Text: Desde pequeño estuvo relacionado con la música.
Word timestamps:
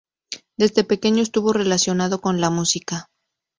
Desde 0.57 0.83
pequeño 0.83 1.21
estuvo 1.21 1.53
relacionado 1.53 2.21
con 2.21 2.41
la 2.41 2.49
música. 2.49 3.07